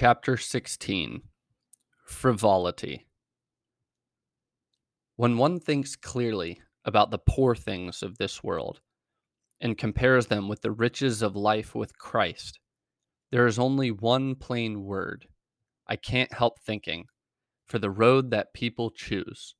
[0.00, 1.20] Chapter 16
[2.06, 3.06] Frivolity
[5.16, 8.80] When one thinks clearly about the poor things of this world
[9.60, 12.58] and compares them with the riches of life with Christ,
[13.30, 15.26] there is only one plain word
[15.86, 17.04] I can't help thinking
[17.66, 19.54] for the road that people choose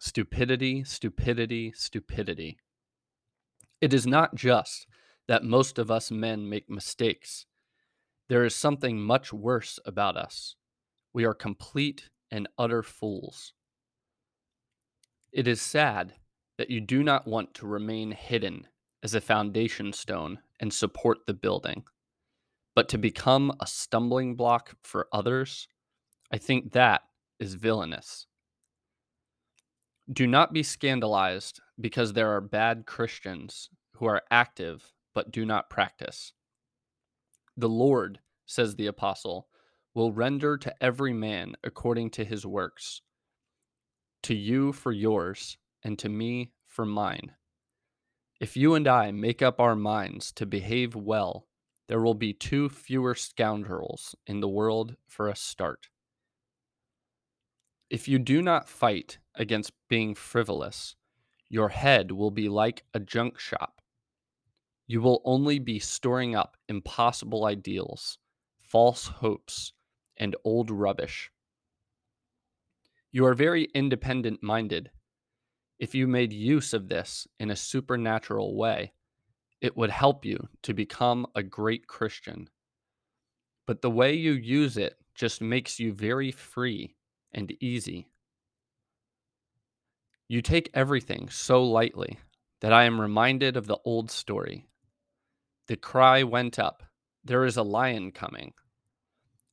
[0.00, 2.58] stupidity, stupidity, stupidity.
[3.80, 4.88] It is not just
[5.28, 7.46] that most of us men make mistakes
[8.32, 10.56] there is something much worse about us.
[11.12, 13.52] We are complete and utter fools.
[15.32, 16.14] It is sad
[16.56, 18.68] that you do not want to remain hidden
[19.02, 21.84] as a foundation stone and support the building,
[22.74, 25.68] but to become a stumbling block for others,
[26.32, 27.02] I think that
[27.38, 28.28] is villainous.
[30.10, 35.68] Do not be scandalized because there are bad Christians who are active but do not
[35.68, 36.32] practice.
[37.58, 39.48] The Lord, says the apostle,
[39.94, 43.02] will render to every man according to his works,
[44.22, 47.32] to you for yours, and to me for mine.
[48.40, 51.46] If you and I make up our minds to behave well,
[51.88, 55.88] there will be two fewer scoundrels in the world for a start.
[57.90, 60.96] If you do not fight against being frivolous,
[61.48, 63.82] your head will be like a junk shop
[64.92, 68.18] you will only be storing up impossible ideals,
[68.72, 69.74] false hopes,
[70.16, 71.30] and old rubbish.
[73.12, 74.90] You are very independent minded.
[75.78, 78.94] If you made use of this in a supernatural way,
[79.60, 82.48] it would help you to become a great Christian.
[83.66, 86.96] But the way you use it just makes you very free
[87.30, 88.08] and easy.
[90.28, 92.18] You take everything so lightly
[92.62, 94.66] that I am reminded of the old story
[95.68, 96.82] the cry went up,
[97.24, 98.52] There is a lion coming.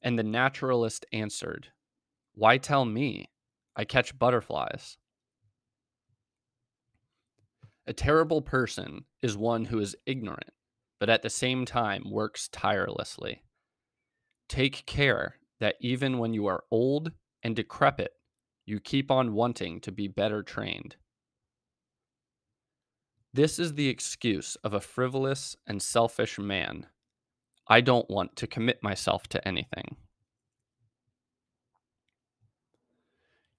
[0.02, 1.68] And the naturalist answered,
[2.34, 3.30] Why tell me?
[3.76, 4.98] I catch butterflies.
[7.86, 10.52] A terrible person is one who is ignorant,
[11.00, 13.44] but at the same time works tirelessly.
[14.48, 17.12] Take care that even when you are old
[17.44, 18.14] and decrepit,
[18.66, 20.96] you keep on wanting to be better trained.
[23.34, 26.88] This is the excuse of a frivolous and selfish man.
[27.70, 29.96] I don't want to commit myself to anything.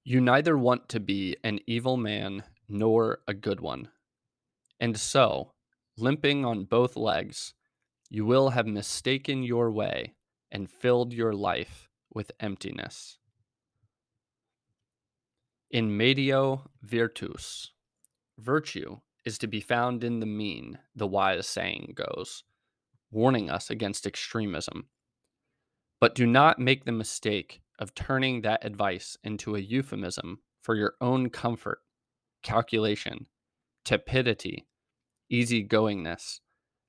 [0.02, 3.88] You neither want to be an evil man nor a good one.
[4.80, 5.52] And so,
[5.96, 7.54] limping on both legs,
[8.08, 10.14] you will have mistaken your way
[10.50, 13.18] and filled your life with emptiness.
[15.70, 17.70] In medio virtus,
[18.36, 22.42] virtue is to be found in the mean, the wise saying goes,
[23.10, 24.86] warning us against extremism.
[26.00, 30.94] But do not make the mistake of turning that advice into a euphemism for your
[31.00, 31.80] own comfort,
[32.42, 33.26] calculation,
[33.84, 34.66] tepidity,
[35.32, 36.40] easygoingness,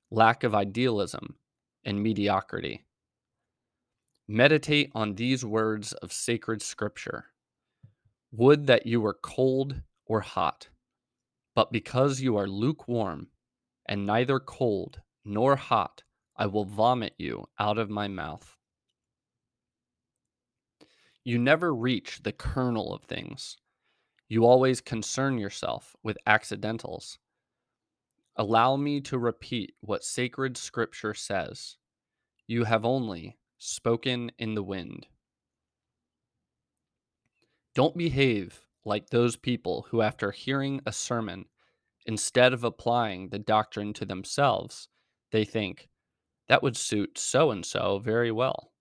[0.10, 1.36] lack of idealism,
[1.84, 2.86] and mediocrity.
[4.28, 7.26] Meditate on these words of sacred scripture.
[8.32, 10.70] Would that you were cold or hot
[11.56, 13.28] but because you are lukewarm
[13.86, 16.04] and neither cold nor hot,
[16.36, 18.58] I will vomit you out of my mouth.
[21.24, 23.58] You never reach the kernel of things.
[24.28, 27.20] You always concern yourself with accidentals.
[28.38, 31.78] Allow me to repeat what sacred scripture says.
[32.48, 35.08] You have only spoken in the wind.
[37.76, 41.46] Don't behave like those people who, after hearing a sermon,
[42.06, 44.88] instead of applying the doctrine to themselves,
[45.32, 45.90] they think,
[46.52, 48.74] that would suit so and so very well.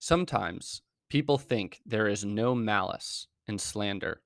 [0.00, 4.20] Sometimes people think there is no malice in slander.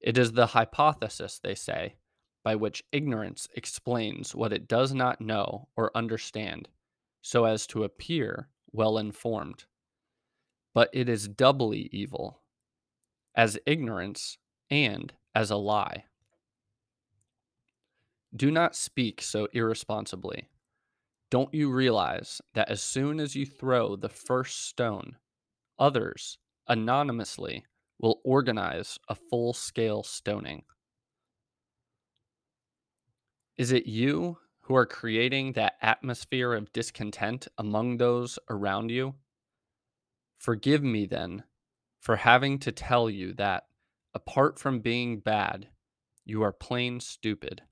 [0.00, 1.94] It is the hypothesis, they say,
[2.42, 6.68] by which ignorance explains what it does not know or understand,
[7.22, 9.66] so as to appear well informed.
[10.74, 12.42] But it is doubly evil
[13.36, 14.36] as ignorance
[14.68, 16.06] and as a lie.
[18.34, 20.48] Do not speak so irresponsibly.
[21.30, 25.16] Don't you realize that as soon as you throw the first stone,
[25.78, 26.38] others,
[26.68, 27.64] anonymously,
[27.98, 30.62] will organize a full scale stoning?
[33.56, 39.14] Is it you who are creating that atmosphere of discontent among those around you?
[40.38, 41.44] Forgive me then
[42.00, 43.64] for having to tell you that,
[44.14, 45.68] apart from being bad,
[46.24, 47.62] you are plain stupid.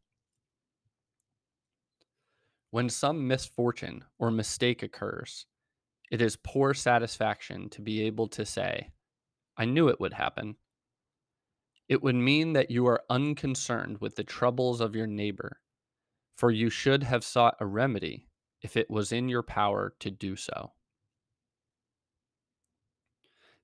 [2.75, 5.47] When some misfortune or mistake occurs,
[6.11, 8.91] It is poor satisfaction to be able to say,
[9.57, 10.57] I knew it would happen.
[11.89, 15.61] It would mean that you are unconcerned with the troubles of your neighbor,
[16.37, 18.27] for you should have sought a remedy
[18.61, 20.73] if it was in your power to do so.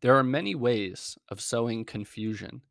[0.03, 2.63] There are many ways of sowing confusion.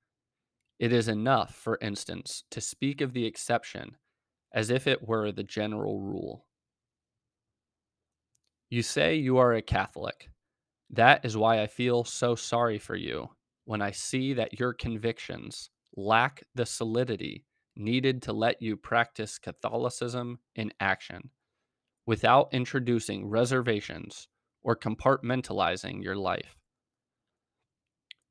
[0.80, 3.98] It is enough, for instance, to speak of the exception
[4.54, 6.46] as if it were the general rule.
[8.70, 10.30] You say you are a Catholic.
[10.92, 13.30] That is why I feel so sorry for you
[13.66, 20.40] when I see that your convictions lack the solidity needed to let you practice Catholicism
[20.56, 21.30] in action
[22.06, 24.28] without introducing reservations
[24.64, 26.58] or compartmentalizing your life.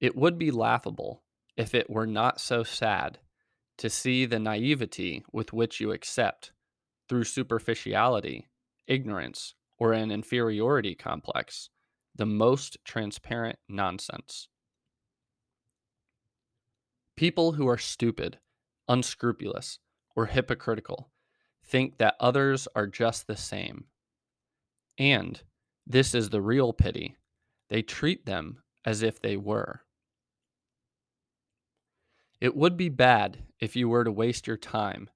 [0.00, 1.22] It would be laughable
[1.56, 3.18] if it were not so sad
[3.78, 6.52] to see the naivety with which you accept,
[7.08, 8.48] through superficiality,
[8.86, 11.70] ignorance, or an inferiority complex,
[12.14, 14.48] the most transparent nonsense.
[17.16, 18.38] People who are stupid,
[18.88, 19.78] unscrupulous,
[20.14, 21.10] or hypocritical
[21.64, 23.84] think that others are just the same.
[24.98, 25.40] And,
[25.86, 27.16] this is the real pity,
[27.70, 29.82] they treat them as if they were.
[32.40, 35.10] It would be bad if you were to waste your time,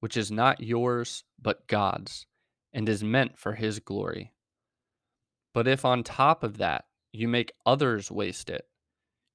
[0.00, 2.26] which is not yours but God's,
[2.72, 4.32] and is meant for His glory.
[5.54, 8.68] But if on top of that you make others waste it,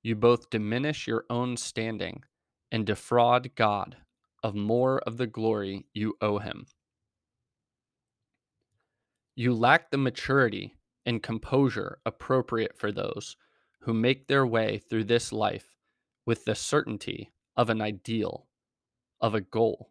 [0.04, 2.24] you both diminish your own standing
[2.72, 3.98] and defraud God
[4.44, 6.68] of more of the glory you owe Him.
[9.36, 10.76] You lack the maturity
[11.08, 13.36] and composure appropriate for those
[13.82, 15.76] who make their way through this life
[16.32, 18.48] with the certainty of an ideal,
[19.20, 19.90] of a goal.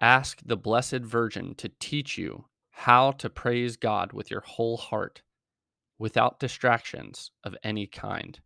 [0.00, 5.22] Ask the Blessed Virgin to teach you how to praise God with your whole heart
[5.98, 8.38] without distractions of any kind.